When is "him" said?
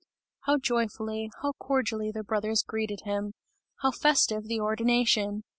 3.01-3.35